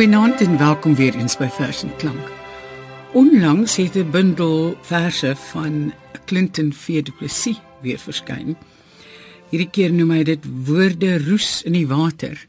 Goeienaand 0.00 0.40
en 0.40 0.58
welkom 0.58 0.94
weer 0.94 1.14
eens 1.14 1.34
by 1.36 1.44
Vers 1.52 1.82
en 1.82 1.90
Klank. 1.96 2.28
Onlangs 3.12 3.76
het 3.76 3.96
'n 3.96 4.10
bundel 4.10 4.78
verse 4.80 5.36
van 5.36 5.92
Clinton 6.24 6.72
V. 6.72 7.02
Du 7.02 7.12
Plessis 7.12 7.60
weer 7.82 7.98
verskyn. 7.98 8.56
Hierdie 9.50 9.70
keer 9.70 9.92
noem 9.92 10.10
hy 10.10 10.22
dit 10.22 10.44
Woorde 10.64 11.18
roes 11.28 11.62
in 11.62 11.72
die 11.72 11.86
water. 11.86 12.46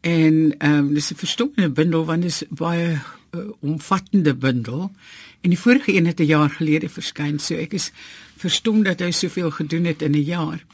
En 0.00 0.54
ehm 0.58 0.72
um, 0.72 0.94
dis 0.94 1.10
'n 1.10 1.16
verstommende 1.16 1.70
bundel 1.70 2.04
want 2.04 2.22
dit 2.22 2.30
is 2.30 2.42
baie 2.48 3.00
uh, 3.30 3.40
omvattende 3.60 4.34
bundel. 4.34 4.92
En 5.40 5.50
die 5.50 5.58
vorige 5.58 5.94
een 5.94 6.06
het 6.06 6.20
'n 6.20 6.24
jaar 6.24 6.50
gelede 6.50 6.88
verskyn, 6.88 7.38
so 7.38 7.54
ek 7.54 7.72
is 7.72 7.90
verstom 8.36 8.82
dat 8.82 9.00
hy 9.00 9.10
soveel 9.10 9.50
gedoen 9.50 9.84
het 9.84 10.02
in 10.02 10.12
'n 10.14 10.22
jaar. 10.22 10.64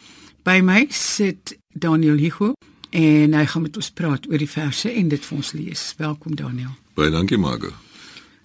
By 0.42 0.60
my 0.62 0.86
sit 0.90 1.58
Daniel 1.72 2.16
Higo 2.16 2.52
en 2.94 3.34
hy 3.34 3.46
gaan 3.50 3.64
met 3.66 3.76
ons 3.76 3.90
praat 3.90 4.26
oor 4.30 4.38
die 4.38 4.50
verse 4.50 4.90
en 4.90 5.08
dit 5.10 5.24
vir 5.26 5.36
ons 5.36 5.52
lees. 5.58 5.82
Welkom 5.98 6.36
Daniel. 6.38 6.70
Baie 6.94 7.10
dankie 7.10 7.38
Margo. 7.38 7.72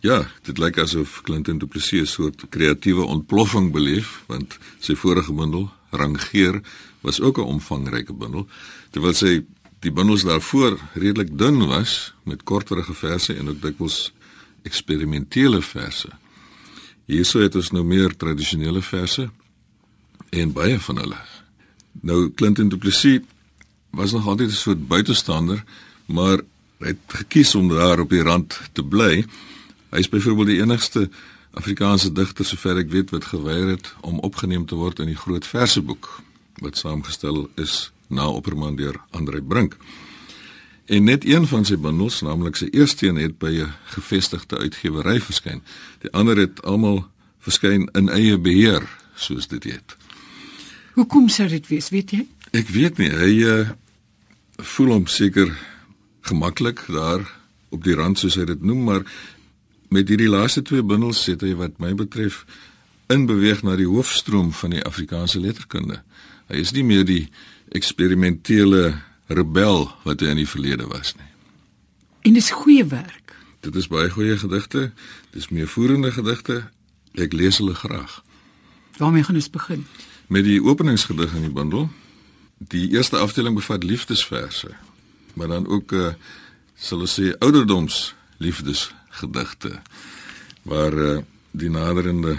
Ja, 0.02 0.24
dit 0.48 0.58
lyk 0.58 0.80
asof 0.82 1.20
Clinton 1.28 1.60
Du 1.62 1.68
Plessis 1.68 2.02
'n 2.02 2.06
soort 2.06 2.50
kreatiewe 2.50 3.04
ontploffing 3.04 3.72
beleef 3.72 4.24
want 4.28 4.58
sy 4.80 4.96
vorige 4.96 5.34
bundel, 5.34 5.70
Rangeer, 5.92 6.62
was 7.02 7.22
ook 7.22 7.38
'n 7.38 7.42
omvangryke 7.60 8.14
bundel. 8.14 8.48
Terwyl 8.90 9.14
sy 9.14 9.46
die 9.80 9.92
bundels 9.92 10.24
daarvoor 10.24 10.80
redelik 10.94 11.38
dun 11.38 11.68
was 11.68 12.14
met 12.24 12.44
korterige 12.44 12.94
verse 12.94 13.36
en 13.36 13.50
ook 13.50 13.62
dikwels 13.62 14.12
eksperimentele 14.64 15.62
verse. 15.62 16.10
Hierso 17.06 17.40
het 17.40 17.56
ons 17.56 17.72
nou 17.72 17.84
meer 17.84 18.16
tradisionele 18.16 18.82
verse 18.82 19.30
en 20.30 20.54
baie 20.54 20.80
van 20.80 20.98
hulle. 20.98 21.22
Nou 22.02 22.32
Clinton 22.34 22.70
Du 22.70 22.78
Plessis 22.78 23.22
was 23.90 24.12
nog 24.12 24.28
altyd 24.28 24.50
'n 24.50 24.64
soort 24.66 24.88
buitestander, 24.88 25.64
maar 26.06 26.42
hy 26.80 26.88
het 26.88 26.98
gekies 27.08 27.56
om 27.56 27.68
daar 27.68 28.00
op 28.00 28.10
die 28.10 28.22
rand 28.22 28.60
te 28.72 28.84
bly. 28.84 29.26
Hy 29.90 29.98
is 29.98 30.10
byvoorbeeld 30.10 30.48
die 30.48 30.62
enigste 30.62 31.10
Afrikaanse 31.52 32.12
digter 32.12 32.46
sover 32.46 32.78
ek 32.78 32.90
weet 32.90 33.10
wat 33.10 33.26
geweier 33.26 33.68
het 33.68 33.94
om 34.02 34.20
opgeneem 34.20 34.66
te 34.66 34.76
word 34.76 35.00
in 35.00 35.06
die 35.06 35.18
groot 35.18 35.48
verseboek 35.48 36.22
wat 36.62 36.78
saamgestel 36.78 37.50
is 37.56 37.92
na 38.08 38.28
Opperman 38.28 38.76
deur 38.76 39.02
Andrei 39.12 39.42
Brink. 39.42 39.78
En 40.86 41.04
net 41.04 41.26
een 41.26 41.48
van 41.48 41.66
sy 41.66 41.78
bundels, 41.78 42.22
naamlik 42.22 42.58
sy 42.58 42.68
eerste 42.72 43.08
een 43.08 43.16
het 43.22 43.38
by 43.38 43.52
'n 43.62 43.74
gevestigde 43.94 44.58
uitgewery 44.58 45.22
verskyn. 45.22 45.62
Die 46.02 46.12
ander 46.12 46.38
het 46.38 46.62
almal 46.64 47.08
verskyn 47.40 47.90
in 47.94 48.10
eie 48.10 48.38
beheer, 48.38 48.90
soos 49.16 49.48
dit 49.48 49.64
heet. 49.64 49.98
Hoekom 50.94 51.30
sou 51.30 51.48
dit 51.48 51.68
wees, 51.68 51.90
weet 51.90 52.12
jy? 52.12 52.28
Ek 52.50 52.72
weet 52.74 52.98
nie, 52.98 53.12
hy 53.14 53.34
uh, 53.46 53.70
voel 54.74 54.96
hom 54.96 55.06
seker 55.06 55.52
gemaklik 56.26 56.82
daar 56.90 57.22
op 57.70 57.84
die 57.86 57.94
rand 57.94 58.18
soos 58.18 58.40
hy 58.40 58.48
dit 58.50 58.64
noem, 58.66 58.82
maar 58.88 59.04
met 59.94 60.10
hierdie 60.10 60.32
laaste 60.32 60.64
twee 60.66 60.82
bundels 60.82 61.22
het 61.30 61.46
hy 61.46 61.54
wat 61.60 61.78
my 61.82 61.94
betref 61.98 62.42
in 63.14 63.28
beweeg 63.30 63.62
na 63.66 63.76
die 63.78 63.90
hoofstroom 63.90 64.50
van 64.54 64.74
die 64.74 64.82
Afrikaanse 64.86 65.42
letterkunde. 65.42 66.02
Hy 66.50 66.62
is 66.62 66.74
nie 66.74 66.86
meer 66.86 67.06
die 67.06 67.28
eksperimentele 67.78 68.98
rebel 69.30 69.86
wat 70.06 70.26
hy 70.26 70.34
in 70.34 70.42
die 70.42 70.50
verlede 70.50 70.90
was 70.90 71.14
nie. 71.18 71.30
En 72.26 72.34
dis 72.34 72.50
goeie 72.50 72.86
werk. 72.90 73.38
Dit 73.62 73.78
is 73.78 73.90
baie 73.92 74.10
goeie 74.10 74.38
gedigte, 74.42 74.90
dis 75.38 75.52
meevoerende 75.54 76.10
gedigte. 76.16 76.64
Ek 77.14 77.34
lees 77.34 77.62
hulle 77.62 77.78
graag. 77.78 78.22
Waarmee 78.98 79.26
gaan 79.26 79.38
ons 79.38 79.54
begin? 79.54 79.86
Met 80.34 80.50
die 80.50 80.62
openingsgedig 80.64 81.34
in 81.38 81.46
die 81.46 81.54
bundel. 81.54 81.90
Die 82.60 82.90
eerste 82.92 83.18
afdeling 83.18 83.56
bevat 83.56 83.84
liefdesverse, 83.84 84.76
maar 85.34 85.48
dan 85.48 85.68
ook 85.68 85.92
'n 85.92 85.96
uh, 85.96 86.14
sal 86.76 87.00
ons 87.00 87.20
sê 87.20 87.36
ouderdoms 87.40 88.14
liefdesgedigte 88.38 89.82
waar 90.62 90.94
uh, 90.94 91.20
die 91.52 91.70
naderende 91.70 92.38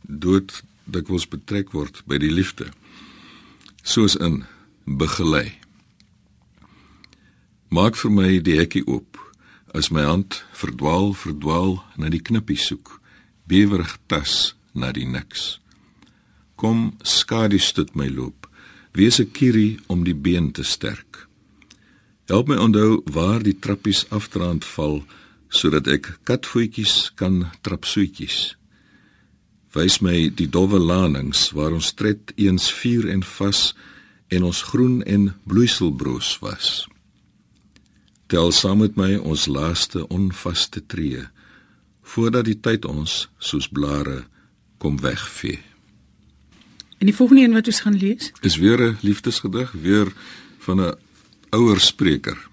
dood 0.00 0.62
dikwels 0.84 1.28
betrek 1.28 1.72
word 1.72 2.02
by 2.06 2.18
die 2.18 2.32
liefde. 2.32 2.70
Soos 3.82 4.16
in 4.16 4.44
begelei. 4.84 5.58
Maak 7.68 7.96
vir 7.96 8.10
my 8.10 8.40
die 8.40 8.58
hekkie 8.60 8.86
oop 8.86 9.18
as 9.74 9.90
my 9.90 10.04
hand 10.06 10.44
verdwaal 10.52 11.12
verdwaal 11.12 11.82
na 11.96 12.08
die 12.08 12.22
knippie 12.22 12.56
soek, 12.56 13.00
bewerig 13.44 13.98
tas 14.06 14.54
na 14.72 14.92
die 14.92 15.06
niks. 15.06 15.58
Kom 16.56 16.94
skadu 17.02 17.58
stut 17.58 17.96
my 17.98 18.08
loop, 18.08 18.45
wees 18.96 19.20
'n 19.20 19.30
kierie 19.30 19.78
om 19.86 20.04
die 20.04 20.14
been 20.14 20.52
te 20.52 20.62
sterk. 20.62 21.28
Help 22.26 22.48
my 22.48 22.56
onthou 22.56 23.02
waar 23.04 23.42
die 23.42 23.58
trappies 23.58 24.06
afdraand 24.08 24.64
val 24.64 25.04
sodat 25.48 25.86
ek 25.86 26.18
katvoetjies 26.24 27.12
kan 27.14 27.50
trapsoetjies. 27.60 28.56
Wys 29.72 30.00
my 30.00 30.30
die 30.34 30.48
dowwe 30.48 30.78
lanings 30.78 31.50
waar 31.50 31.72
ons 31.72 31.92
tred 31.92 32.32
eens 32.36 32.72
vuur 32.72 33.08
en 33.08 33.22
vas 33.22 33.74
en 34.28 34.42
ons 34.42 34.62
groen 34.62 35.02
en 35.02 35.34
bloeiselbroos 35.44 36.38
was. 36.40 36.88
Tel 38.26 38.52
saam 38.52 38.78
met 38.78 38.96
my 38.96 39.16
ons 39.16 39.46
laaste 39.46 40.08
onvaste 40.08 40.82
tree 40.86 41.28
voordat 42.02 42.44
die 42.44 42.60
tyd 42.60 42.84
ons 42.84 43.28
soos 43.38 43.68
blare 43.68 44.24
kom 44.78 44.98
wegvee. 45.00 45.75
En 46.98 47.06
die 47.06 47.14
volgende 47.14 47.42
een 47.42 47.52
wat 47.52 47.66
ons 47.66 47.80
gaan 47.80 47.96
lees, 47.96 48.32
is 48.40 48.56
weer 48.56 48.80
'n 48.80 48.98
liefdesgedig, 49.00 49.72
weer 49.72 50.12
van 50.58 50.80
'n 50.80 50.94
ouer 51.50 51.80
spreker. 51.80 52.48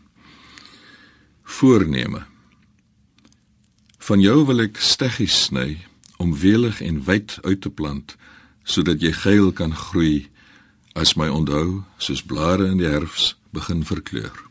Voorneme. 1.43 2.25
Van 3.97 4.19
jou 4.19 4.45
wil 4.45 4.59
ek 4.59 4.77
steggies 4.77 5.43
sny 5.43 5.77
om 6.17 6.37
welig 6.37 6.81
en 6.81 7.03
wyd 7.03 7.37
uit 7.41 7.61
te 7.61 7.69
plant 7.69 8.15
sodat 8.63 9.01
jy 9.01 9.11
geil 9.11 9.51
kan 9.51 9.75
groei 9.75 10.29
as 10.93 11.15
my 11.15 11.27
onthou 11.27 11.83
soos 11.97 12.23
blare 12.23 12.69
in 12.71 12.77
die 12.77 12.87
herfs 12.87 13.35
begin 13.51 13.83
verkleur. 13.85 14.43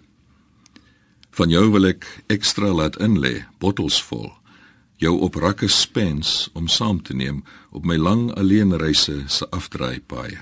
Van 1.31 1.49
jou 1.49 1.71
wil 1.73 1.89
ek 1.89 2.05
ekstra 2.27 2.73
laat 2.73 2.99
inlê, 3.01 3.45
bottels 3.59 4.03
vol, 4.03 4.33
jou 5.03 5.19
op 5.27 5.35
rakke 5.35 5.69
spens 5.69 6.49
om 6.55 6.69
saam 6.69 7.03
te 7.03 7.15
neem 7.15 7.43
op 7.71 7.85
my 7.85 7.97
lang 7.99 8.31
alleenreise 8.39 9.25
se 9.27 9.49
afdraai 9.51 10.01
paaie. 10.07 10.39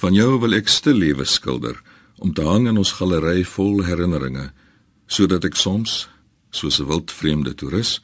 Van 0.00 0.16
jou 0.16 0.38
wil 0.40 0.56
ek 0.56 0.68
stil 0.68 0.98
lewe 1.00 1.24
skilder 1.28 1.76
om 2.18 2.32
te 2.34 2.44
hang 2.44 2.68
in 2.70 2.80
ons 2.80 2.94
galery 2.98 3.44
vol 3.44 3.84
herinneringe 3.84 4.50
sodat 5.06 5.44
ek 5.44 5.56
soms 5.56 6.08
soos 6.50 6.80
'n 6.80 6.88
wildvreemde 6.88 7.54
toerist 7.54 8.00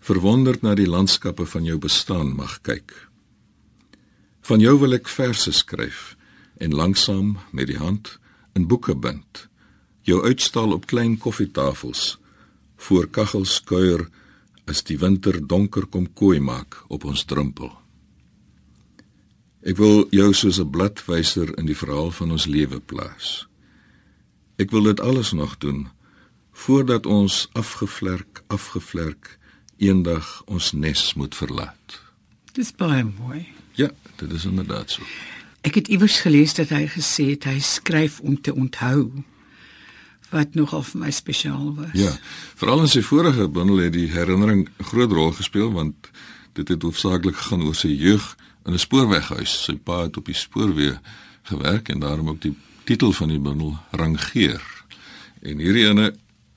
verwonderd 0.00 0.62
na 0.62 0.74
die 0.74 0.88
landskappe 0.88 1.46
van 1.46 1.64
jou 1.64 1.78
bestaan 1.78 2.34
mag 2.36 2.60
kyk. 2.62 2.92
Van 4.40 4.60
jou 4.60 4.78
wil 4.78 4.94
ek 4.94 5.08
verse 5.08 5.52
skryf 5.52 6.16
en 6.56 6.74
langsam 6.74 7.36
met 7.52 7.66
die 7.66 7.78
hand 7.78 8.18
in 8.54 8.66
boeke 8.66 8.94
bind. 8.94 9.48
Jou 10.02 10.24
uitstal 10.24 10.72
op 10.72 10.86
klein 10.86 11.18
koffietafels 11.18 12.18
voor 12.76 13.06
kaggels 13.06 13.60
kuier 13.64 14.08
as 14.68 14.84
die 14.84 14.98
winter 15.00 15.38
donker 15.40 15.86
kom 15.86 16.06
kooi 16.12 16.40
maak 16.40 16.76
op 16.88 17.04
ons 17.08 17.24
drempel. 17.24 17.70
Ek 19.66 19.76
wil 19.80 20.06
jou 20.14 20.32
soos 20.32 20.60
'n 20.60 20.70
bladwyser 20.70 21.58
in 21.58 21.66
die 21.66 21.76
verhaal 21.76 22.10
van 22.10 22.30
ons 22.30 22.46
lewe 22.46 22.80
plaas. 22.80 23.48
Ek 24.58 24.70
wil 24.70 24.82
dit 24.82 25.00
alles 25.00 25.32
nog 25.32 25.58
doen 25.58 25.88
voordat 26.52 27.06
ons 27.06 27.48
afgevlerk 27.52 28.42
afgevlerk 28.46 29.38
eendag 29.76 30.42
ons 30.46 30.72
nes 30.72 31.14
moet 31.14 31.34
verlaat. 31.34 32.00
Dis 32.52 32.74
baie 32.74 33.04
mooi. 33.04 33.46
Ja, 33.74 33.90
dit 34.16 34.32
is 34.32 34.44
inderdaad 34.44 34.90
so. 34.90 35.02
Ek 35.60 35.74
het 35.74 35.88
iewers 35.88 36.20
gelees 36.20 36.54
dat 36.54 36.68
hy 36.68 36.86
gesê 36.86 37.30
het 37.34 37.44
hy 37.44 37.58
skryf 37.58 38.20
om 38.20 38.40
te 38.40 38.54
onthou 38.54 39.24
wat 40.30 40.54
nogal 40.54 40.82
vir 40.82 41.00
my 41.00 41.10
spesiaal 41.10 41.74
was. 41.74 41.94
Ja, 41.96 42.12
veral 42.60 42.84
in 42.84 42.92
sy 42.92 43.02
vorige 43.02 43.48
bundel 43.48 43.84
het 43.86 43.92
die 43.92 44.08
herinnering 44.12 44.68
'n 44.68 44.84
groot 44.84 45.12
rol 45.12 45.32
gespeel 45.32 45.72
want 45.72 46.10
dit 46.52 46.68
het 46.68 46.82
hoofsaaklik 46.82 47.36
gegaan 47.36 47.62
oor 47.62 47.74
sy 47.74 47.88
jeug 47.88 48.36
in 48.66 48.72
'n 48.72 48.78
spoorweghuis. 48.78 49.64
Sy 49.64 49.76
pa 49.76 50.02
het 50.02 50.16
op 50.16 50.26
die 50.26 50.34
spoorweë 50.34 51.00
gewerk 51.42 51.88
en 51.88 51.98
daarom 52.00 52.28
ook 52.28 52.40
die 52.40 52.56
titel 52.84 53.12
van 53.12 53.28
die 53.28 53.40
bundel 53.40 53.78
Rangeer. 53.90 54.62
En 55.42 55.58
hierdie 55.58 55.86
ene 55.86 56.14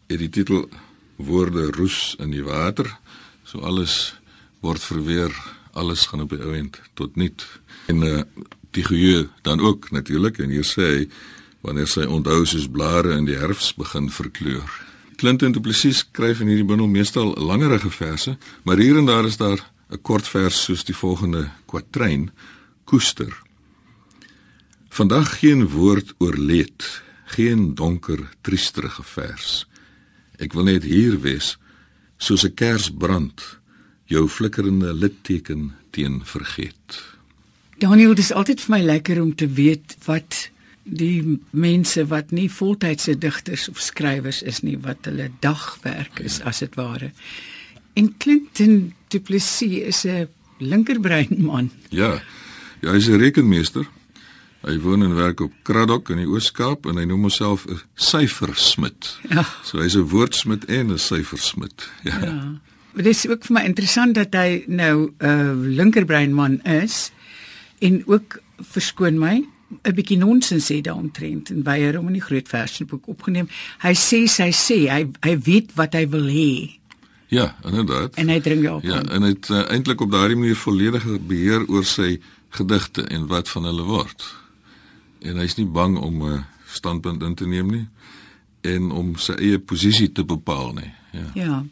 het 0.07 0.19
die 0.19 0.29
titel 0.29 0.69
Woorde 1.15 1.71
roes 1.71 2.15
in 2.19 2.31
die 2.31 2.44
water. 2.44 2.97
So 3.44 3.59
alles 3.59 4.15
word 4.59 4.83
verweer 4.83 5.31
alles 5.71 6.06
gaan 6.06 6.21
op 6.21 6.29
die 6.29 6.41
ou 6.41 6.56
end 6.56 6.81
tot 6.94 7.15
nut. 7.15 7.45
En 7.85 8.01
uh, 8.01 8.21
die 8.71 8.83
geheue 8.83 9.29
dan 9.41 9.59
ook 9.59 9.91
natuurlik 9.91 10.38
en 10.38 10.50
hier 10.50 10.65
sê 10.68 10.88
hy 10.88 11.07
wanneer 11.62 11.88
sy 11.88 12.06
onthou 12.06 12.46
soos 12.46 12.68
blare 12.69 13.16
in 13.18 13.25
die 13.25 13.38
herfs 13.38 13.74
begin 13.78 14.10
verkleur. 14.10 14.66
Clinton 15.22 15.54
Du 15.54 15.62
Plessis 15.62 16.02
skryf 16.02 16.42
in 16.42 16.50
hierdie 16.50 16.66
bundel 16.66 16.90
meestal 16.90 17.36
langerige 17.38 17.92
verse, 17.94 18.38
maar 18.66 18.81
hier 18.81 18.98
en 18.98 19.06
daar 19.06 19.25
is 19.25 19.38
daar 19.38 19.60
'n 19.92 20.02
kort 20.02 20.28
vers 20.28 20.63
soos 20.63 20.84
die 20.84 20.96
volgende 20.96 21.52
kwatryn: 21.66 22.31
Koester. 22.86 23.42
Vandag 24.90 25.40
geen 25.40 25.69
woord 25.69 26.13
oor 26.18 26.38
leed, 26.38 27.02
geen 27.25 27.75
donker, 27.75 28.30
triesterige 28.42 29.04
vers. 29.04 29.68
Ek 30.38 30.54
wil 30.54 30.64
net 30.64 30.84
hier 30.84 31.22
wees 31.22 31.57
soos 32.18 32.44
'n 32.44 32.54
kers 32.54 32.90
brand, 32.90 33.60
jou 34.06 34.28
flikkerende 34.28 34.94
litteken 34.94 35.74
teen 35.92 36.22
vergeet. 36.24 37.04
Daniel, 37.78 38.10
dit 38.10 38.24
is 38.24 38.31
altyd 38.31 38.62
vir 38.62 38.78
my 38.78 38.81
lekker 38.84 39.22
om 39.22 39.36
te 39.36 39.48
weet 39.48 39.98
wat 40.06 40.50
die 40.83 41.39
mense 41.51 42.06
wat 42.10 42.31
nie 42.31 42.50
voltydse 42.51 43.18
digters 43.18 43.69
of 43.69 43.80
skrywers 43.80 44.42
is 44.42 44.62
nie 44.66 44.78
wat 44.81 45.06
hulle 45.06 45.30
dagwerk 45.39 46.19
is 46.19 46.42
as 46.42 46.60
dit 46.60 46.75
ware. 46.75 47.12
En 47.94 48.13
Clinton 48.18 48.94
Du 49.10 49.19
Plessis 49.19 49.81
is 49.83 50.06
'n 50.06 50.28
linkerbrein 50.57 51.36
man. 51.38 51.72
Ja. 51.89 52.22
Ja, 52.81 52.92
hy 52.92 52.98
is 52.98 53.10
'n 53.10 53.19
rekenmeester. 53.19 53.88
Hy 54.62 54.80
woon 54.80 55.04
en 55.04 55.16
werk 55.16 55.39
op 55.39 55.54
Kraddock 55.63 56.10
in 56.10 56.18
die 56.18 56.28
Oos-Kaap 56.30 56.86
en 56.86 56.98
hy 56.98 57.06
noem 57.06 57.22
homself 57.22 57.66
'n 57.66 57.81
syfersmid. 57.95 59.18
Ja. 59.30 59.45
So 59.63 59.81
hy's 59.81 59.95
'n 59.95 60.10
woordsmid 60.10 60.66
en 60.66 60.92
'n 60.92 60.98
syfersmid. 60.98 61.89
Ja. 62.04 62.19
ja. 62.19 62.62
Dit 62.95 63.06
is 63.06 63.28
ook 63.28 63.45
vir 63.45 63.54
my 63.54 63.63
interessant 63.66 64.16
dat 64.16 64.33
hy 64.33 64.63
nou 64.68 65.13
'n 65.19 65.25
uh, 65.25 65.54
linkerbrein 65.56 66.33
man 66.33 66.62
is 66.62 67.12
en 67.80 68.04
ook 68.07 68.42
verskoon 68.60 69.19
my 69.19 69.45
'n 69.83 69.95
bietjie 69.95 70.18
nonsens 70.18 70.71
sê 70.71 70.81
daaromtrent 70.81 71.50
en 71.50 71.63
weier 71.63 72.00
om 72.00 72.07
in 72.07 72.19
die 72.19 72.27
groot 72.27 72.47
versieboek 72.47 73.07
opgeneem. 73.07 73.47
Hy 73.79 73.94
sê 73.95 74.27
sy 74.27 74.51
sê 74.51 74.77
hy 74.91 75.07
hy 75.21 75.38
weet 75.39 75.73
wat 75.75 75.94
hy 75.94 76.06
wil 76.09 76.27
hê. 76.27 76.79
Ja, 77.31 77.56
inderdaad. 77.63 78.15
En 78.15 78.27
hy 78.27 78.39
dring 78.44 78.62
jou 78.62 78.75
op. 78.75 78.83
Ja, 78.83 79.00
en 79.07 79.23
hy 79.23 79.31
het 79.31 79.50
uh, 79.50 79.63
eintlik 79.71 80.01
op 80.01 80.12
daardie 80.12 80.35
manier 80.35 80.56
volledige 80.59 81.19
beheer 81.19 81.63
oor 81.69 81.85
sy 81.88 82.19
gedigte 82.50 83.06
en 83.07 83.27
wat 83.31 83.50
van 83.50 83.69
hulle 83.69 83.85
word. 83.88 84.25
En 85.23 85.39
hy's 85.39 85.56
nie 85.56 85.65
bang 85.65 85.95
om 85.97 86.23
'n 86.23 86.33
uh, 86.33 86.44
standpunt 86.68 87.23
in 87.23 87.35
te 87.35 87.47
neem 87.47 87.71
nie 87.71 87.88
en 88.62 88.91
om 88.91 89.15
sy 89.15 89.33
eie 89.39 89.59
posisie 89.59 90.12
te 90.12 90.23
bepaal 90.27 90.73
nie. 90.73 90.91
Ja. 91.12 91.27
Ja. 91.33 91.63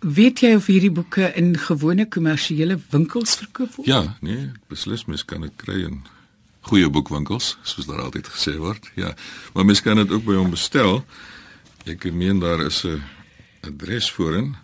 Weet 0.00 0.40
jy 0.40 0.54
of 0.54 0.66
hierdie 0.66 0.92
boeke 0.94 1.32
in 1.36 1.56
gewone 1.58 2.06
kommersiële 2.08 2.78
winkels 2.90 3.36
verkoop 3.36 3.74
word? 3.74 3.88
Ja, 3.88 4.16
nee, 4.20 4.50
beslis 4.70 5.04
mens 5.04 5.24
kan 5.24 5.40
dit 5.40 5.52
kry 5.56 5.82
in 5.84 6.02
goeie 6.60 6.88
boekwinkels, 6.90 7.56
soos 7.62 7.86
daar 7.86 8.02
altyd 8.02 8.28
gesê 8.28 8.56
word. 8.56 8.90
Ja. 8.94 9.14
Maar 9.52 9.64
mens 9.64 9.82
kan 9.82 9.96
dit 9.96 10.10
ook 10.10 10.24
by 10.24 10.34
hom 10.34 10.50
bestel. 10.50 11.04
Ek 11.88 12.04
meen 12.12 12.38
daar 12.38 12.60
is 12.60 12.84
'n 12.84 13.02
adres 13.60 14.10
voorin. 14.10 14.56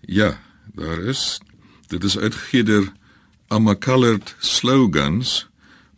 Ja, 0.00 0.40
daar 0.74 0.98
is. 0.98 1.40
Dit 1.86 2.04
is 2.04 2.18
uitgegee 2.18 2.62
deur 2.62 2.92
Amacolored 3.48 4.34
Slogans, 4.38 5.48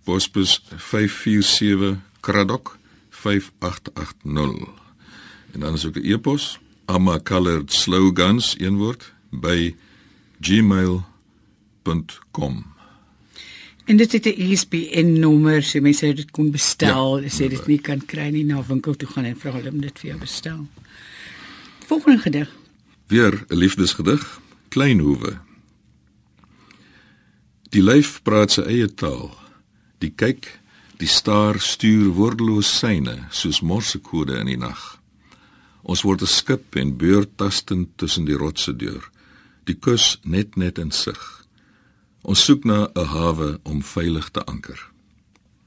Posbus 0.04 0.62
547 0.76 1.98
Kraddock 2.20 2.78
5880. 3.10 4.68
En 5.52 5.60
dan 5.60 5.74
is 5.74 5.86
ook 5.86 5.96
'n 5.96 6.04
e-pos 6.12 6.58
Amacolored 6.84 7.72
Slogans 7.72 8.54
een 8.58 8.76
woord 8.76 9.12
by 9.30 9.74
gmail.com. 10.40 11.04
En 13.84 13.96
dit 13.96 14.12
het 14.12 14.26
'n 14.26 14.40
ISBN 14.40 15.18
nommer, 15.18 15.62
so 15.62 15.80
mense 15.80 16.14
dit 16.14 16.30
kon 16.30 16.50
bestel, 16.50 17.20
ja, 17.20 17.28
sê 17.28 17.48
dit 17.48 17.66
nie 17.66 17.78
kan 17.78 18.06
kry 18.06 18.30
nie 18.30 18.44
na 18.44 18.62
winkel 18.62 18.96
toe 18.96 19.08
gaan 19.08 19.24
en 19.24 19.36
vra 19.36 19.52
hulle 19.52 19.70
om 19.70 19.80
dit 19.80 19.98
vir 19.98 20.10
jou 20.10 20.20
bestel. 20.20 20.66
Volgende 21.86 22.18
gedig. 22.18 22.48
Weer 23.06 23.44
'n 23.48 23.56
liefdesgedig, 23.56 24.40
Kleinhoewe. 24.68 25.38
Die 27.70 27.82
lyf 27.82 28.22
praat 28.22 28.52
sy 28.52 28.62
eie 28.62 28.94
taal. 28.94 29.36
Die 29.98 30.12
kyk, 30.16 30.60
die 30.96 31.08
staar 31.08 31.60
stuur 31.60 32.12
woordeloos 32.14 32.78
syne 32.78 33.26
soos 33.30 33.60
morsekode 33.60 34.38
in 34.38 34.46
die 34.46 34.56
nag. 34.56 35.00
Ons 35.82 36.02
word 36.02 36.22
'n 36.22 36.26
skip 36.26 36.76
en 36.76 36.96
beur 36.96 37.26
tastend 37.36 37.88
tussen 37.96 38.24
die 38.24 38.36
rotse 38.36 38.76
deur. 38.76 39.10
Die 39.64 39.74
kus 39.74 40.18
net 40.22 40.56
net 40.56 40.78
in 40.78 40.90
sig. 40.90 41.43
Ons 42.24 42.44
soek 42.44 42.64
na 42.64 42.88
'n 42.94 43.06
hawe 43.06 43.58
om 43.62 43.82
veilig 43.82 44.30
te 44.30 44.44
anker. 44.44 44.80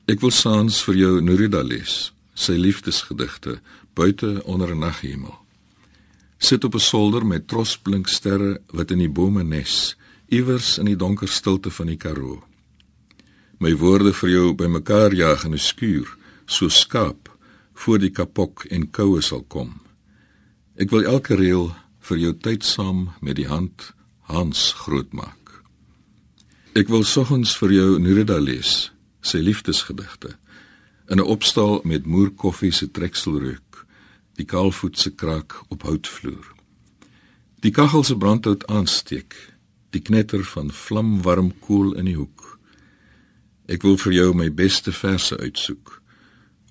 Ek 0.08 0.20
wil 0.22 0.32
saans 0.32 0.82
vir 0.84 0.96
jou 0.96 1.22
Nurida 1.22 1.62
lees, 1.64 2.12
sy 2.34 2.54
liefdesgedigte 2.54 3.60
buite 3.94 4.42
onder 4.46 4.72
'n 4.74 4.80
naghemel 4.80 5.48
sit 6.38 6.64
op 6.64 6.74
'n 6.74 6.80
solder 6.80 7.26
met 7.26 7.48
trosblink 7.48 8.08
sterre 8.08 8.62
wat 8.68 8.92
in 8.92 8.98
die 8.98 9.10
bome 9.10 9.44
nes, 9.44 9.98
iewers 10.28 10.78
in 10.78 10.86
die 10.86 10.96
donker 10.96 11.28
stilte 11.28 11.72
van 11.72 11.86
die 11.86 11.98
Karoo. 11.98 12.44
My 13.58 13.76
woorde 13.76 14.14
vir 14.14 14.30
jou 14.30 14.54
bymekaar 14.54 15.14
jaag 15.14 15.44
in 15.44 15.54
'n 15.54 15.58
skuur, 15.60 16.18
so 16.46 16.70
skaap 16.70 17.38
voor 17.74 18.00
die 18.00 18.10
kapok 18.10 18.66
en 18.66 18.92
koue 18.92 19.22
sal 19.22 19.44
kom. 19.44 19.82
Ek 20.76 20.90
wil 20.90 21.04
elke 21.04 21.36
reël 21.36 21.76
vir 22.00 22.18
jou 22.18 22.34
tydsaam 22.34 23.10
met 23.22 23.36
die 23.36 23.48
hand 23.48 23.94
Hans 24.22 24.74
groot 24.74 25.14
maak. 25.14 25.47
Ek 26.78 26.92
wil 26.94 27.02
soggens 27.02 27.56
vir 27.58 27.72
jou 27.74 27.86
Nurida 27.98 28.36
lees, 28.38 28.92
sy 29.26 29.40
liefdesgedigte 29.42 30.36
in 31.10 31.18
'n 31.18 31.26
opstal 31.26 31.82
met 31.84 32.06
moerkoffie 32.06 32.72
se 32.72 32.86
trekselreuk 32.92 33.86
die 34.38 34.46
kaalvoet 34.46 34.98
se 34.98 35.10
krak 35.10 35.56
op 35.70 35.82
houtvloer. 35.82 36.46
Die 37.62 37.72
kaggel 37.72 38.04
se 38.04 38.18
brandhout 38.18 38.68
aansteek, 38.68 39.34
die 39.90 40.02
knetter 40.02 40.44
van 40.44 40.70
vlamwarm 40.72 41.52
koel 41.60 41.94
in 41.94 42.06
die 42.06 42.16
hoek. 42.16 42.60
Ek 43.68 43.82
wil 43.82 43.98
vir 43.98 44.14
jou 44.14 44.34
my 44.34 44.54
beste 44.54 44.92
verse 44.92 45.38
uitsoek 45.38 46.02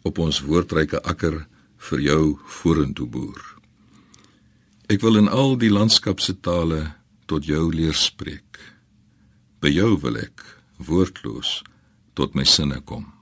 op 0.03 0.19
ons 0.19 0.41
woordryke 0.41 1.03
akker 1.03 1.47
vir 1.77 2.01
jou 2.01 2.39
vorentoe 2.47 3.07
boer. 3.07 3.43
Ek 4.89 5.01
wil 5.01 5.17
in 5.17 5.29
al 5.29 5.57
die 5.57 5.71
landskap 5.71 6.21
se 6.21 6.41
tale 6.41 6.95
tot 7.27 7.45
jou 7.45 7.73
leer 7.75 7.95
spreek. 7.95 8.76
By 9.61 9.73
jou 9.73 9.95
wil 10.03 10.19
ek 10.21 10.43
woordloos 10.85 11.63
tot 12.17 12.35
my 12.37 12.45
sinne 12.45 12.83
kom. 12.85 13.16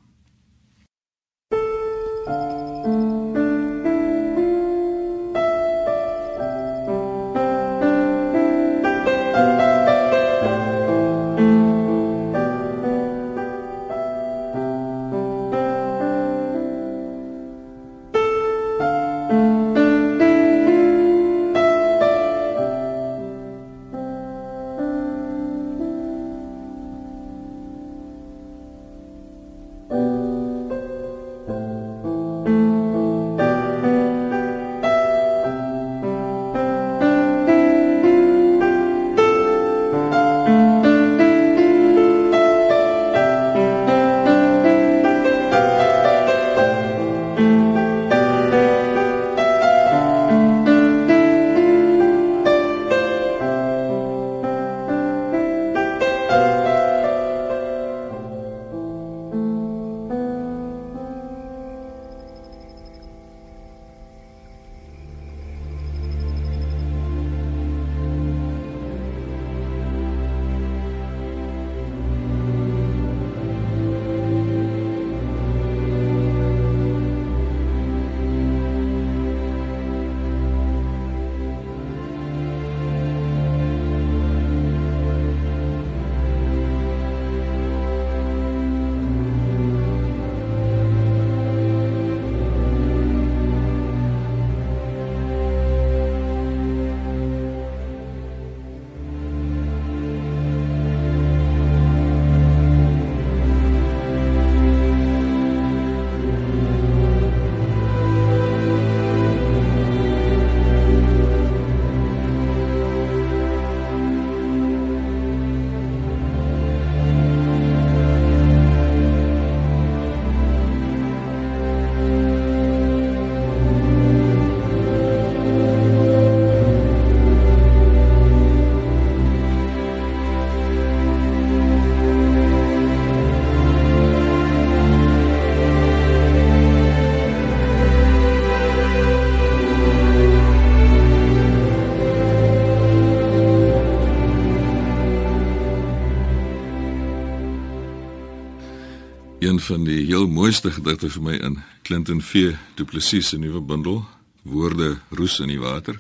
Een 149.55 149.61
van 149.61 149.85
die 149.85 150.07
heel 150.07 150.27
mooiste 150.27 150.73
gedigte 150.75 151.07
vir 151.15 151.23
my 151.23 151.35
in 151.47 151.61
Clinton 151.87 152.19
V 152.19 152.57
Du 152.75 152.83
Plessis 152.91 153.29
se 153.31 153.37
nuwe 153.39 153.61
bundel, 153.63 154.01
Woorde 154.43 154.97
roes 155.15 155.37
in 155.39 155.53
die 155.53 155.61
water, 155.63 155.95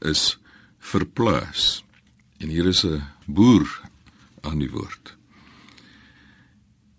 is 0.00 0.38
verplaas. 0.80 1.84
En 2.40 2.48
hier 2.48 2.64
is 2.70 2.80
'n 2.86 3.02
boer 3.26 3.68
aan 4.40 4.58
die 4.58 4.70
woord. 4.70 5.16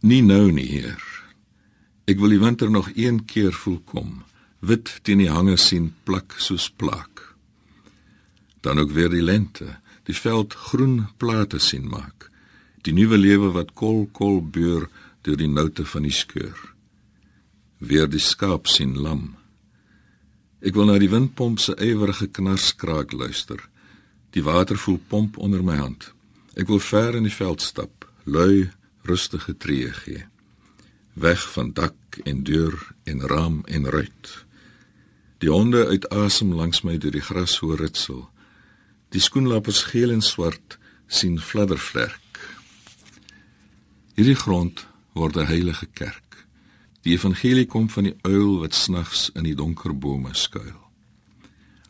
Nie 0.02 0.22
nou 0.22 0.52
nie, 0.52 0.68
Heer. 0.68 1.02
Ek 2.06 2.20
wil 2.20 2.30
die 2.30 2.40
winter 2.40 2.70
nog 2.70 2.90
een 2.96 3.26
keer 3.26 3.54
voel 3.54 3.82
kom, 3.86 4.24
wit 4.60 5.00
teen 5.02 5.18
die 5.18 5.32
hange 5.32 5.58
sien 5.58 5.94
plak 6.04 6.36
soos 6.38 6.70
plak. 6.70 7.36
Dan 8.62 8.80
ook 8.80 8.92
weer 8.92 9.10
die 9.10 9.24
lente, 9.24 9.80
die 10.04 10.16
veld 10.16 10.54
groen 10.54 11.08
plate 11.18 11.60
sien 11.60 11.90
maak. 11.90 12.30
Die 12.82 12.94
nuwe 12.94 13.18
lewe 13.18 13.52
wat 13.52 13.74
kol 13.74 14.06
kol 14.12 14.42
beur 14.42 14.90
deur 15.26 15.40
die 15.40 15.50
noute 15.50 15.86
van 15.90 16.06
die 16.06 16.14
skeur. 16.14 16.58
Weer 17.82 18.08
die 18.10 18.22
skaap 18.22 18.70
sien 18.70 18.94
lam. 19.02 19.34
Ek 20.66 20.78
wil 20.78 20.90
na 20.90 21.00
die 21.02 21.10
windpomp 21.12 21.60
se 21.62 21.76
ywerige 21.82 22.30
knarskraak 22.30 23.14
luister. 23.14 23.60
Die 24.34 24.44
water 24.46 24.78
voel 24.78 25.00
pomp 25.10 25.38
onder 25.38 25.64
my 25.66 25.78
hand. 25.82 26.12
Ek 26.56 26.70
wil 26.72 26.80
ver 26.80 27.18
in 27.18 27.28
die 27.28 27.34
veld 27.34 27.62
stap, 27.62 28.08
lui, 28.24 28.70
rustige 29.06 29.58
tree 29.58 29.92
gee. 30.06 30.24
Weg 31.14 31.44
van 31.54 31.74
dak 31.74 32.20
en 32.24 32.44
deur 32.48 32.76
en 33.04 33.22
raam 33.28 33.62
en 33.66 33.90
ruit. 33.90 34.32
Die 35.44 35.52
honde 35.52 35.86
uit 35.88 36.08
asem 36.10 36.54
langs 36.56 36.82
my 36.88 36.98
deur 36.98 37.14
die 37.14 37.24
gras 37.24 37.58
hoor 37.62 37.80
ritsel. 37.82 38.24
Die 39.14 39.22
skoenlappers 39.22 39.84
geel 39.92 40.14
en 40.16 40.24
swart 40.26 40.80
sien 41.08 41.38
fladdervlerk. 41.40 42.42
Hierdie 44.16 44.40
grond 44.40 44.86
word 45.16 45.38
'n 45.38 45.48
heilige 45.48 45.88
kerk. 45.94 46.46
Die 47.02 47.14
evangelie 47.14 47.66
kom 47.66 47.90
van 47.90 48.04
die 48.04 48.16
uil 48.22 48.60
wat 48.60 48.74
snags 48.74 49.30
in 49.34 49.44
die 49.44 49.56
donker 49.56 49.94
bome 49.98 50.34
skuil. 50.34 50.82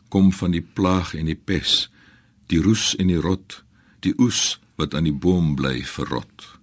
Kom 0.08 0.32
van 0.34 0.52
die 0.52 0.62
plaag 0.62 1.14
en 1.14 1.26
die 1.26 1.40
pes, 1.40 1.90
die 2.48 2.62
roes 2.62 2.96
en 2.96 3.08
die 3.08 3.22
rot, 3.22 3.64
die 4.00 4.14
oes 4.18 4.60
wat 4.76 4.94
aan 4.94 5.08
die 5.08 5.16
boom 5.16 5.56
bly 5.56 5.84
verrot. 5.84 6.60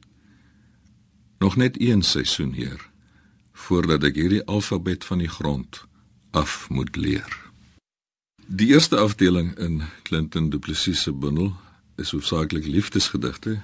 Nog 1.38 1.56
net 1.56 1.80
een 1.80 2.02
seisoen 2.02 2.52
hier 2.52 2.90
voordat 3.52 4.04
ek 4.04 4.16
hierdie 4.18 4.44
alfabet 4.50 5.04
van 5.04 5.18
die 5.18 5.30
grond 5.30 5.84
af 6.30 6.68
moet 6.70 6.96
leer. 6.96 7.42
Die 8.46 8.72
eerste 8.74 8.98
afdeling 8.98 9.52
in 9.58 9.82
Clinton 10.02 10.50
Du 10.50 10.58
Plessis 10.58 11.02
se 11.02 11.12
bundel 11.12 11.52
is 11.96 12.10
hoofsaaklik 12.10 12.66
liefdesgedigte. 12.66 13.62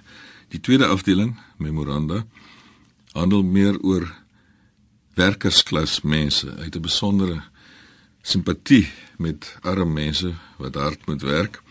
Die 0.48 0.60
tweede 0.60 0.86
afdeling, 0.86 1.34
memoranda, 1.56 2.26
handel 3.18 3.42
meer 3.42 3.80
oor 3.82 4.06
werkersklas 5.18 6.00
mense 6.00 6.54
uit 6.56 6.76
'n 6.76 6.80
besondere 6.80 7.42
simpatie 8.22 8.90
met 9.16 9.58
arme 9.60 9.92
mense 9.92 10.34
wat 10.56 10.74
hard 10.74 11.06
moet 11.06 11.22
werk. 11.22 11.62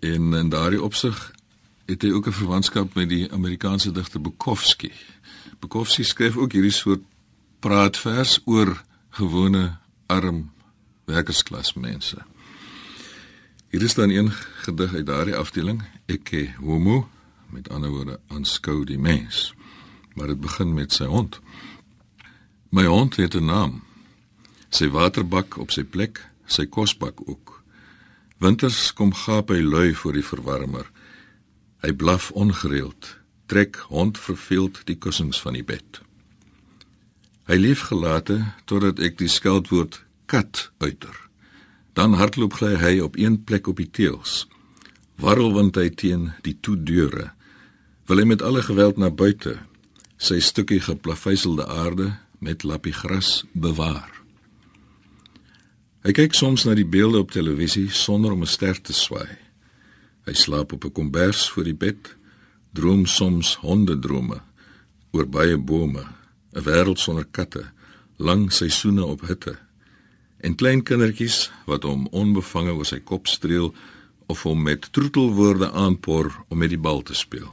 En 0.00 0.32
in 0.34 0.48
daardie 0.48 0.82
opsig 0.82 1.32
het 1.86 2.02
hy 2.02 2.10
ook 2.10 2.26
'n 2.26 2.40
verwantskap 2.40 2.94
met 2.94 3.08
die 3.08 3.32
Amerikaanse 3.32 3.92
digter 3.92 4.20
Bukowski. 4.20 4.92
Bukowski 5.60 6.04
skryf 6.04 6.36
ook 6.36 6.52
hierdie 6.52 6.72
soort 6.72 7.02
praatvers 7.60 8.40
oor 8.44 8.82
gewone 9.10 9.76
arm 10.06 10.52
werkersklas 11.04 11.74
mense. 11.74 12.16
Hier 13.68 13.82
is 13.82 13.94
dan 13.94 14.10
een 14.10 14.30
gedig 14.64 14.94
uit 14.94 15.06
daardie 15.06 15.36
afdeling, 15.36 15.82
Ecce 16.06 16.54
Homo, 16.56 17.08
met 17.50 17.68
ander 17.68 17.90
woorde 17.90 18.20
aanskou 18.28 18.84
die 18.84 18.98
mens 18.98 19.54
maar 20.14 20.26
dit 20.26 20.40
begin 20.40 20.74
met 20.74 20.92
sy 20.92 21.04
hond. 21.04 21.40
My 22.68 22.84
hond 22.86 23.16
het 23.16 23.34
'n 23.34 23.44
naam. 23.44 23.82
Sy 24.68 24.88
waterbak 24.88 25.58
op 25.58 25.70
sy 25.70 25.84
plek, 25.84 26.30
sy 26.46 26.66
kosbak 26.66 27.28
ook. 27.28 27.62
Winters 28.38 28.92
kom 28.92 29.14
gaap 29.14 29.48
hy 29.48 29.62
lui 29.62 29.94
voor 29.94 30.12
die 30.12 30.24
verwarmer. 30.24 30.90
Hy 31.80 31.92
blaf 31.92 32.30
ongereeld, 32.30 33.16
trek 33.46 33.76
hond 33.76 34.18
verveeld 34.18 34.86
die 34.86 34.96
kussings 34.96 35.40
van 35.40 35.52
die 35.52 35.64
bed. 35.64 36.00
Hy 37.44 37.56
lief 37.60 37.80
gelate 37.80 38.40
totdat 38.64 38.98
ek 38.98 39.18
die 39.18 39.28
skeldwoord 39.28 40.04
kat 40.26 40.70
uiter. 40.78 41.14
Dan 41.92 42.16
hardloop 42.18 42.58
hy 42.58 43.00
op 43.00 43.16
een 43.16 43.44
plek 43.44 43.66
op 43.66 43.76
die 43.76 43.90
teels. 43.90 44.48
Warrelwind 45.16 45.76
hy 45.76 45.90
teen 45.90 46.32
die 46.42 46.56
toe 46.60 46.76
deure. 46.76 47.30
Wil 48.06 48.18
hy 48.18 48.24
met 48.24 48.42
alle 48.42 48.62
geweld 48.62 48.96
na 48.96 49.10
buite 49.10 49.58
sy 50.16 50.40
stukkie 50.40 50.80
geplaveiselde 50.80 51.66
aarde 51.66 52.12
met 52.38 52.62
lappie 52.62 52.92
gras 52.92 53.44
bewaar. 53.52 54.10
Hy 56.04 56.12
kyk 56.12 56.34
soms 56.36 56.66
na 56.66 56.74
die 56.76 56.86
beelde 56.86 57.22
op 57.24 57.32
televisie 57.32 57.88
sonder 57.90 58.32
om 58.32 58.42
'n 58.42 58.46
ster 58.46 58.80
te 58.80 58.92
swaai. 58.92 59.38
Hy 60.26 60.32
slaap 60.32 60.72
op 60.72 60.84
'n 60.84 60.92
kombers 60.92 61.50
voor 61.50 61.64
die 61.64 61.74
bed, 61.74 62.16
droom 62.72 63.06
soms 63.06 63.54
hondedrome 63.54 64.42
oor 65.12 65.26
baie 65.26 65.58
bome, 65.58 66.04
'n 66.52 66.62
wêreld 66.62 66.98
sonder 66.98 67.26
katte, 67.30 67.72
lang 68.16 68.52
seisoene 68.52 69.04
op 69.04 69.20
hitte 69.20 69.58
en 70.44 70.54
klein 70.54 70.82
kindertjies 70.82 71.50
wat 71.66 71.82
hom 71.82 72.06
onbevange 72.12 72.72
oor 72.76 72.84
sy 72.84 73.00
kop 73.00 73.26
streel 73.26 73.74
of 74.26 74.42
hom 74.42 74.62
met 74.62 74.92
troetelwoorde 74.92 75.70
aanpor 75.72 76.32
om 76.48 76.58
met 76.58 76.68
die 76.68 76.80
bal 76.80 77.02
te 77.02 77.14
speel. 77.14 77.48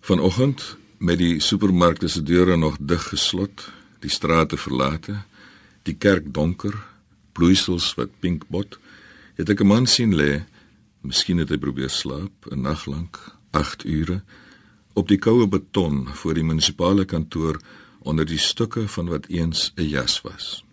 Vanoggend 0.00 0.76
met 1.02 1.18
die 1.18 1.40
supermarkte 1.42 2.06
se 2.08 2.22
deure 2.22 2.56
nog 2.56 2.76
dig 2.78 3.02
geslot, 3.10 3.64
die 4.00 4.10
strate 4.10 4.56
verlate, 4.56 5.16
die 5.82 5.96
kerk 5.98 6.28
donker, 6.34 6.76
bloeisels 7.34 7.88
wat 7.98 8.12
pink 8.22 8.46
bot, 8.54 8.78
het 9.34 9.50
ek 9.50 9.60
'n 9.62 9.66
man 9.66 9.86
sien 9.86 10.14
lê, 10.14 10.44
miskien 11.02 11.38
het 11.38 11.50
hy 11.50 11.58
probeer 11.58 11.90
slaap 11.90 12.46
'n 12.50 12.62
nag 12.62 12.86
lank, 12.86 13.18
8 13.50 13.84
ure, 13.84 14.22
op 14.94 15.08
die 15.08 15.18
koue 15.18 15.46
beton 15.46 16.06
voor 16.14 16.34
die 16.34 16.44
munisipale 16.44 17.04
kantoor 17.04 17.58
onder 18.02 18.26
die 18.26 18.38
stukke 18.38 18.88
van 18.88 19.08
wat 19.08 19.26
eens 19.26 19.72
'n 19.76 19.88
jas 19.88 20.20
was. 20.20 20.64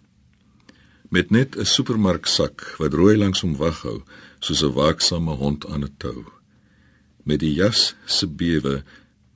Met 1.09 1.31
net 1.31 1.57
'n 1.57 1.65
supermarksak 1.65 2.75
wat 2.77 2.93
rooi 2.93 3.17
langs 3.17 3.41
hom 3.41 3.55
waghou, 3.55 4.03
soos 4.39 4.62
'n 4.63 4.74
waaksame 4.74 5.31
hond 5.31 5.65
aan 5.65 5.83
'n 5.83 5.93
tou. 5.98 6.25
Met 7.24 7.39
die 7.39 7.53
jas 7.53 7.95
se 8.05 8.27
bewe 8.27 8.83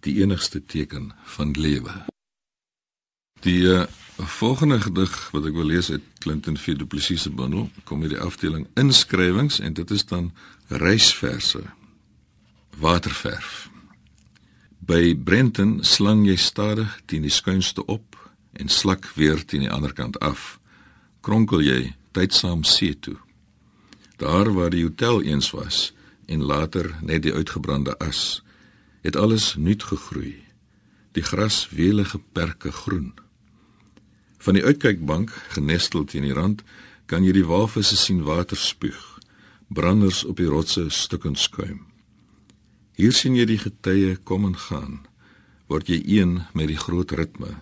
die 0.04 0.20
enigste 0.22 0.62
teken 0.66 1.12
van 1.36 1.52
lewe. 1.58 1.94
Die 3.44 3.62
uh, 3.68 3.84
volgende 4.18 4.80
gedig 4.82 5.14
wat 5.32 5.48
ek 5.50 5.56
wil 5.58 5.68
lees 5.72 5.90
uit 5.92 6.04
Clinton 6.24 6.58
V 6.60 6.76
Du 6.80 6.86
Plessis 6.88 7.26
se 7.26 7.32
bundel, 7.32 7.70
kom 7.84 8.04
hier 8.04 8.16
die 8.16 8.24
afdeling 8.24 8.68
inskrywings 8.80 9.60
en 9.60 9.76
dit 9.76 9.92
is 9.92 10.06
dan 10.08 10.32
reisverse. 10.68 11.64
Waterverf. 12.80 13.70
By 14.84 15.16
Brenton 15.16 15.80
slang 15.84 16.26
jy 16.28 16.36
stadig 16.36 17.00
teen 17.08 17.24
die 17.24 17.32
skuinste 17.32 17.86
op 17.86 18.18
en 18.60 18.70
slak 18.70 19.08
weer 19.16 19.40
teen 19.46 19.66
die 19.66 19.72
ander 19.72 19.94
kant 19.96 20.20
af. 20.20 20.60
Kronkel 21.24 21.64
jy 21.64 21.94
tydsaam 22.12 22.64
see 22.68 22.96
toe. 23.00 23.18
Daar 24.20 24.52
waar 24.54 24.74
die 24.74 24.84
hotel 24.84 25.24
eens 25.24 25.52
was 25.56 25.94
en 26.28 26.44
later 26.44 26.92
net 27.02 27.24
die 27.24 27.34
uitgebrande 27.34 27.96
as 28.04 28.43
het 29.04 29.16
alles 29.20 29.54
nuut 29.60 29.84
gegroei. 29.84 30.40
Die 31.14 31.24
gras 31.24 31.68
welige 31.70 32.20
perke 32.32 32.72
groen. 32.72 33.12
Van 34.44 34.58
die 34.58 34.64
uitkykbank, 34.64 35.32
genestel 35.56 36.04
teen 36.08 36.26
die 36.28 36.36
rand, 36.36 36.64
kan 37.06 37.24
jy 37.24 37.36
die 37.36 37.46
walvisse 37.48 37.98
sien 38.00 38.24
water 38.24 38.58
spuug. 38.58 39.02
Branders 39.68 40.24
op 40.24 40.40
die 40.40 40.48
rotse 40.48 40.88
stukkend 40.90 41.40
skuim. 41.40 41.84
Hier 42.96 43.14
sien 43.14 43.36
jy 43.36 43.46
die 43.50 43.60
getye 43.60 44.16
kom 44.24 44.48
en 44.48 44.58
gaan. 44.70 45.02
Word 45.68 45.90
jy 45.90 46.00
een 46.20 46.42
met 46.54 46.70
die 46.72 46.80
groot 46.80 47.12
ritme. 47.12 47.56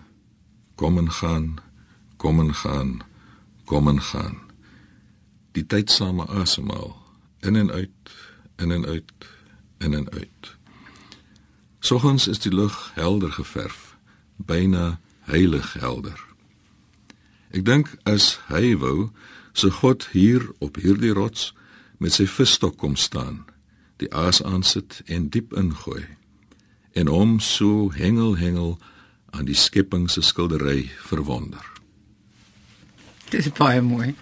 Kom 0.76 0.98
en 0.98 1.10
gaan, 1.10 1.58
kom 2.16 2.40
en 2.40 2.54
gaan, 2.54 2.98
kom 3.66 3.88
en 3.88 4.02
gaan. 4.02 4.38
Die 5.56 5.66
tydsame 5.66 6.26
asemhaal 6.26 6.96
in 7.42 7.56
en 7.56 7.70
uit, 7.70 8.16
in 8.56 8.70
en 8.70 8.86
uit, 8.86 9.12
in 9.78 9.94
en 9.94 10.10
uit. 10.10 10.56
Soggens 11.82 12.28
is 12.30 12.38
die 12.38 12.52
lug 12.54 12.92
helder 12.94 13.32
geverf, 13.34 13.96
byna 14.36 15.00
heilig 15.26 15.72
helder. 15.82 16.18
Ek 17.50 17.66
dink 17.66 17.90
as 18.06 18.38
hy 18.46 18.76
wou, 18.78 19.10
so 19.52 19.68
God 19.82 20.06
hier 20.14 20.46
op 20.62 20.78
hierdie 20.78 21.12
rots 21.12 21.50
met 21.98 22.14
sy 22.14 22.28
visstok 22.30 22.78
kom 22.78 22.94
staan, 22.96 23.42
die 23.98 24.08
aas 24.14 24.40
aansit 24.46 25.02
en 25.10 25.26
diep 25.34 25.52
ingooi 25.58 26.06
en 26.92 27.08
hom 27.08 27.38
so 27.40 27.90
hengel 27.96 28.36
hengel 28.36 28.78
aan 29.32 29.48
die 29.48 29.56
skepping 29.56 30.10
se 30.10 30.22
skildery 30.22 30.90
verwonder. 31.08 31.64
Dis 33.32 33.48
baie 33.56 33.80
mooi. 33.80 34.12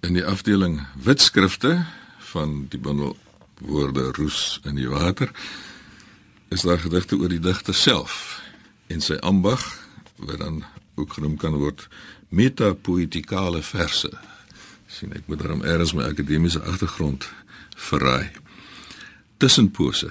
In 0.00 0.16
die 0.16 0.24
afdeling 0.24 0.80
witskrifte 1.04 1.84
van 2.32 2.64
die 2.72 2.80
bundel 2.80 3.16
woorde 3.60 4.08
roes 4.16 4.60
in 4.64 4.78
die 4.80 4.88
water 4.88 5.32
is 6.48 6.64
daar 6.64 6.80
gedigte 6.80 7.16
oor 7.16 7.28
die 7.28 7.42
digter 7.42 7.74
self. 7.74 8.40
En 8.88 9.00
sy 9.04 9.18
ambag 9.20 9.62
wat 10.16 10.38
dan 10.38 10.64
ook 10.94 11.12
genoem 11.12 11.36
kan 11.36 11.54
word 11.54 11.88
metapoetikale 12.28 13.62
verse. 13.62 14.10
sien 14.88 15.12
ek 15.12 15.26
moet 15.28 15.42
daarom 15.42 15.60
eers 15.62 15.92
my 15.92 16.06
akademiese 16.08 16.62
agtergrond 16.64 17.28
verraai. 17.76 18.30
Tussenpose. 19.36 20.08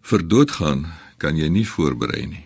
Vir 0.00 0.24
doodgaan 0.24 0.86
kan 1.20 1.36
jy 1.36 1.48
nie 1.52 1.66
voorberei 1.68 2.24
nie. 2.26 2.44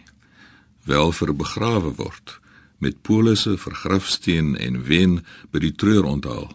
Wel 0.85 1.13
vir 1.13 1.35
begrawe 1.37 1.95
word 1.95 2.41
met 2.81 3.03
polisse 3.05 3.57
vir 3.61 3.75
grafsteen 3.77 4.57
en 4.57 4.83
wen 4.89 5.21
by 5.53 5.61
die 5.61 5.75
treur 5.77 6.07
onthaal, 6.09 6.49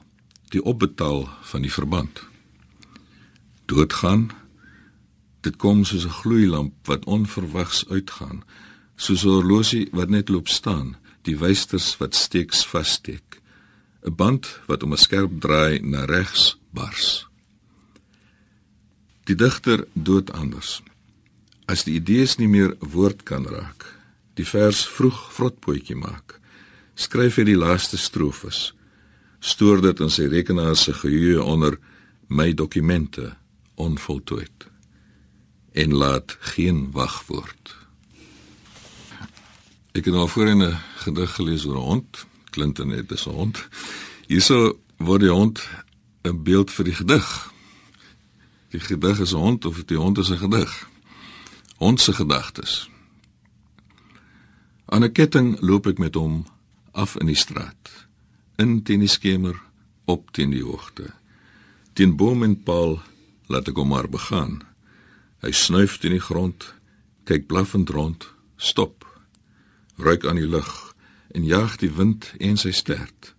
die 0.51 0.61
opbetaal 0.61 1.29
van 1.51 1.61
die 1.61 1.71
verband. 1.71 2.23
Doodgaan 3.69 4.31
dit 5.45 5.55
kom 5.61 5.83
soos 5.85 6.05
'n 6.05 6.19
gloeilamp 6.21 6.73
wat 6.89 7.05
onverwags 7.05 7.85
uitgaan, 7.95 8.43
soos 8.95 9.23
'n 9.23 9.35
horlosie 9.37 9.87
wat 9.91 10.09
net 10.09 10.29
loop 10.29 10.47
staan, 10.47 10.97
die 11.21 11.37
wysters 11.37 11.97
wat 11.97 12.15
steeks 12.15 12.65
vassteek. 12.65 13.41
'n 14.05 14.15
Band 14.15 14.59
wat 14.67 14.83
om 14.83 14.91
'n 14.93 14.97
skerp 14.97 15.31
draai 15.39 15.79
na 15.79 16.05
regs 16.05 16.57
bars. 16.73 17.27
Die 19.23 19.35
digter 19.35 19.87
dood 19.93 20.31
anders. 20.31 20.81
As 21.65 21.83
die 21.83 21.93
idees 21.93 22.37
nie 22.37 22.47
meer 22.47 22.75
woord 22.79 23.23
kan 23.23 23.45
raak, 23.45 23.81
die 24.33 24.47
vers 24.47 24.85
vroeg 24.85 25.33
vrotpotjie 25.33 25.95
maak, 25.95 26.39
skryf 26.95 27.35
hy 27.35 27.43
die 27.43 27.57
laaste 27.57 27.97
strofes. 27.97 28.73
Stoor 29.39 29.81
dit 29.81 29.99
in 29.99 30.09
sy 30.09 30.25
rekenaar 30.25 30.75
se 30.75 30.93
geheue 30.93 31.43
onder 31.43 31.79
my 32.27 32.53
dokumente 32.53 33.35
onvoltooid 33.75 34.74
en 35.75 35.93
laat 35.93 36.37
geen 36.39 36.91
wagwoord. 36.91 37.75
Ek 39.91 40.05
het 40.07 40.13
nou 40.13 40.29
voorheen 40.29 40.63
'n 40.63 40.79
gedig 41.03 41.35
gelees 41.35 41.65
oor 41.65 41.75
'n 41.75 41.87
hond, 41.91 42.25
Clinton 42.49 42.89
het 42.89 43.11
'n 43.11 43.29
hond. 43.29 43.67
Hierso 44.27 44.79
word 44.97 45.21
die 45.21 45.29
hond 45.29 45.67
'n 46.23 46.43
beeld 46.43 46.71
vir 46.71 46.85
die 46.85 46.95
gedig. 46.95 47.51
Die 48.69 48.79
gedig 48.79 49.19
is 49.19 49.33
'n 49.33 49.37
hond 49.37 49.65
of 49.65 49.83
die 49.83 49.97
hond 49.97 50.17
is 50.17 50.29
'n 50.29 50.37
gedig. 50.37 50.89
Hond 51.77 52.01
se 52.01 52.13
gedagtes. 52.13 52.89
Aan 54.85 55.03
'n 55.03 55.11
ketting 55.11 55.59
loop 55.59 55.87
ek 55.87 55.97
met 55.97 56.15
hom 56.15 56.45
af 56.91 57.15
in 57.15 57.25
die 57.25 57.35
straat. 57.35 58.07
In 58.55 58.83
teen 58.83 58.99
die 58.99 59.07
skemer, 59.07 59.61
op 60.05 60.31
teen 60.31 60.49
die 60.49 60.63
hoogte. 60.63 61.13
Teen 61.93 62.15
boom 62.15 62.43
en 62.43 62.63
paal 62.63 63.01
laat 63.45 63.67
ek 63.67 63.75
hom 63.75 63.87
maar 63.87 64.09
begaan. 64.09 64.74
Hy 65.45 65.51
snuif 65.53 65.99
teen 66.01 66.15
die 66.15 66.23
grond, 66.25 66.71
kyk 67.29 67.43
blaffend 67.45 67.91
rond, 67.93 68.23
stop. 68.57 69.05
Ruik 70.01 70.25
aan 70.25 70.39
die 70.41 70.49
lug 70.49 70.71
en 71.37 71.45
jaag 71.45 71.75
die 71.77 71.91
wind 71.93 72.31
en 72.41 72.57
sy 72.57 72.71
stert. 72.73 73.35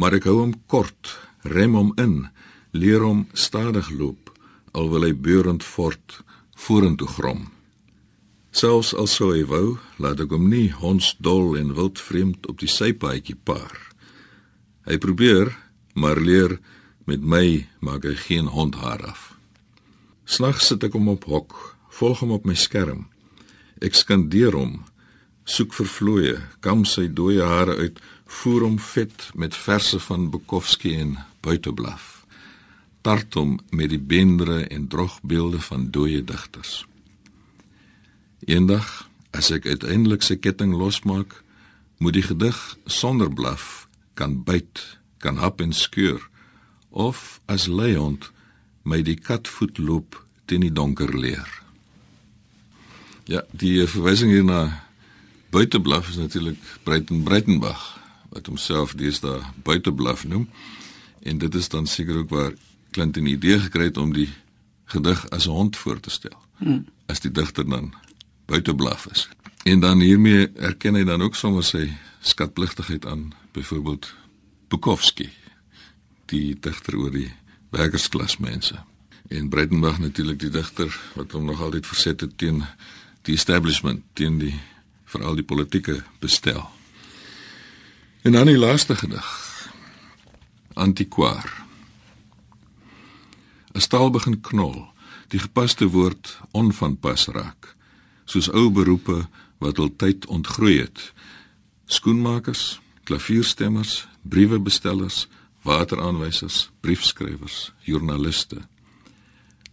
Maar 0.00 0.16
ek 0.16 0.28
hou 0.30 0.38
hom 0.38 0.54
kort, 0.72 1.12
rem 1.44 1.76
hom 1.76 1.92
in, 2.00 2.30
leer 2.72 3.04
hom 3.04 3.26
stadig 3.36 3.90
loop, 3.92 4.32
al 4.72 4.88
wil 4.88 5.04
hy 5.04 5.12
beurend 5.12 5.66
voort 5.66 6.22
vorentoe 6.56 7.10
grom. 7.18 7.44
Selfs 8.56 8.94
al 8.96 9.10
sou 9.10 9.34
hy 9.34 9.44
wou, 9.44 9.76
laat 10.00 10.22
ek 10.24 10.32
hom 10.32 10.48
nie 10.48 10.70
hondsdol 10.72 11.58
en 11.60 11.76
wildvreemd 11.76 12.48
op 12.48 12.62
die 12.64 12.72
sypaadjie 12.72 13.36
paar. 13.36 13.76
Hy 14.88 14.96
probeer, 15.02 15.52
maar 15.92 16.16
leer 16.16 16.56
met 17.04 17.20
my 17.20 17.66
maak 17.84 18.08
hy 18.08 18.16
geen 18.16 18.48
hondhaar 18.48 19.10
af. 19.12 19.25
Snags 20.26 20.66
sit 20.66 20.82
ek 20.82 20.96
hom 20.98 21.06
op 21.12 21.28
hok, 21.30 21.54
volg 21.94 22.24
hom 22.24 22.32
op 22.34 22.46
my 22.48 22.56
skerm. 22.58 23.04
Ek 23.78 23.94
skandeer 23.94 24.56
hom, 24.58 24.80
soek 25.46 25.70
vir 25.78 25.86
vlooie, 25.86 26.36
kam 26.66 26.82
sy 26.82 27.06
dooie 27.06 27.46
hare 27.46 27.76
uit, 27.78 28.00
voer 28.26 28.66
hom 28.66 28.80
vet 28.82 29.28
met 29.38 29.54
verse 29.54 30.00
van 30.08 30.26
Bukowski 30.34 30.96
en 30.98 31.14
buiteblaf. 31.46 32.26
Tart 33.06 33.38
hom 33.38 33.60
met 33.70 33.92
die 33.94 34.02
bendre 34.02 34.64
en 34.66 34.90
drogbeelde 34.90 35.62
van 35.62 35.92
dooie 35.94 36.24
digters. 36.26 36.82
Eendag, 38.50 39.06
as 39.30 39.52
ek 39.54 39.70
uiteindelik 39.70 40.26
sy 40.26 40.34
ketting 40.42 40.74
losmaak, 40.74 41.38
moet 42.02 42.18
die 42.18 42.26
gedig 42.26 42.58
sonder 42.90 43.30
blaf 43.30 43.86
kan 44.18 44.40
byt, 44.42 44.82
kan 45.22 45.38
hap 45.38 45.62
en 45.62 45.72
skeur 45.72 46.18
of 46.90 47.38
as 47.46 47.68
leihond 47.70 48.32
my 48.86 49.02
die 49.02 49.18
katvoet 49.18 49.78
loop 49.82 50.20
teen 50.46 50.62
die 50.62 50.72
donker 50.72 51.10
leer. 51.18 51.46
Ja, 53.26 53.42
die 53.50 53.82
verwysing 53.90 54.30
hier 54.30 54.46
na 54.46 54.60
buiteblaf 55.50 56.12
is 56.12 56.20
natuurlik 56.20 56.60
Breiten 56.86 57.24
Breitenbach 57.26 57.96
wat 58.30 58.46
homself 58.46 58.94
deesdae 58.98 59.40
buiteblaf 59.66 60.26
noem 60.30 60.46
en 61.26 61.38
dit 61.42 61.54
is 61.58 61.68
dan 61.72 61.86
seker 61.90 62.22
ook 62.22 62.30
waar 62.30 62.52
Clint 62.94 63.16
'n 63.16 63.26
idee 63.26 63.58
gekry 63.60 63.90
het 63.90 63.98
om 63.98 64.12
die 64.12 64.30
gedig 64.84 65.30
as 65.30 65.46
'n 65.46 65.50
hond 65.50 65.76
voor 65.76 66.00
te 66.00 66.10
stel. 66.10 66.38
Hmm. 66.56 66.86
As 67.06 67.20
die 67.20 67.30
digter 67.30 67.68
dan 67.68 67.94
buite 68.46 68.74
blaf 68.74 69.06
is. 69.06 69.28
En 69.64 69.80
dan 69.80 70.00
hiermee 70.00 70.48
erken 70.52 70.94
hy 70.94 71.04
dan 71.04 71.22
ook 71.22 71.34
sommer 71.34 71.64
sy 71.64 71.92
skatpligtigheid 72.20 73.06
aan 73.06 73.32
byvoorbeeld 73.52 74.14
Bukowski, 74.68 75.30
die 76.24 76.56
digter 76.60 76.96
oor 76.98 77.10
die 77.10 77.32
werkersklas 77.70 78.36
mense. 78.36 78.78
En 79.28 79.48
Breitenberg 79.48 79.98
natuurlik 79.98 80.38
die 80.40 80.50
digter 80.50 81.00
wat 81.14 81.32
hom 81.32 81.44
nog 81.44 81.60
altyd 81.60 81.86
verset 81.86 82.20
het 82.20 82.38
teen 82.38 82.64
die 83.22 83.34
establishment, 83.34 84.04
teen 84.12 84.38
die 84.38 84.54
veral 85.04 85.34
die 85.34 85.44
politieke 85.44 86.02
bestel. 86.22 86.68
En 88.22 88.32
dan 88.32 88.46
die 88.46 88.58
laaste 88.58 88.96
gedig. 88.96 89.26
Antiquaar. 90.74 91.64
As 93.72 93.86
taal 93.86 94.10
begin 94.10 94.40
knol, 94.40 94.86
die 95.28 95.42
gepaste 95.42 95.88
woord 95.90 96.38
onvanpas 96.50 97.26
raak 97.34 97.76
soos 98.26 98.50
ou 98.50 98.68
beroepe 98.74 99.24
wat 99.62 99.78
hul 99.80 99.92
tyd 99.98 100.26
ontgroei 100.26 100.80
het. 100.82 101.12
Skoenmakers, 101.86 102.80
klavierstemmers, 103.06 104.04
briewebestellers, 104.26 105.26
wateraanwysers, 105.66 106.70
briefskrywers, 106.80 107.72
joernaliste. 107.84 108.62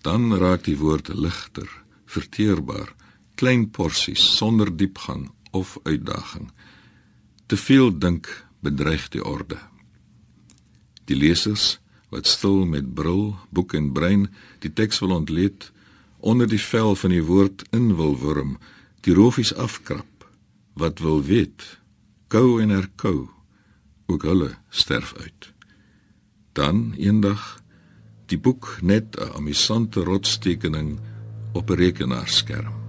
Dan 0.01 0.34
raak 0.36 0.65
die 0.65 0.77
woord 0.77 1.13
ligter, 1.13 1.69
verteerbaar, 2.10 2.89
klein 3.36 3.69
porsies 3.69 4.23
sonder 4.38 4.71
diepgang 4.73 5.29
of 5.51 5.77
uitdaging. 5.84 6.49
Te 7.45 7.58
veel 7.58 7.93
dink 7.97 8.29
bedreig 8.65 9.08
die 9.13 9.23
orde. 9.23 9.60
Die 11.06 11.17
lesers 11.17 11.77
wat 12.13 12.29
stil 12.29 12.65
met 12.69 12.93
bril, 12.93 13.34
boek 13.49 13.73
en 13.73 13.91
brein 13.93 14.27
die 14.62 14.73
teks 14.73 15.01
wil 15.01 15.15
ontleed, 15.15 15.71
onder 16.21 16.47
die 16.47 16.62
vel 16.62 16.93
van 16.95 17.13
die 17.13 17.23
woord 17.25 17.65
in 17.73 17.95
wil 17.97 18.13
wurm, 18.21 18.58
die 19.03 19.15
rofies 19.17 19.53
afkrap, 19.58 20.27
wat 20.77 21.01
wil 21.03 21.23
weet, 21.25 21.65
kou 22.29 22.62
en 22.62 22.69
herkou, 22.73 23.29
ook 24.08 24.29
hulle 24.29 24.53
sterf 24.69 25.13
uit. 25.17 25.52
Dan 26.53 26.93
eendag 26.97 27.63
die 28.29 28.37
boek 28.37 28.77
net 28.81 29.17
'n 29.17 29.33
amusante 29.37 30.03
rotstekening 30.03 30.99
op 31.53 31.69
'n 31.69 31.75
rekenaarskerm. 31.75 32.82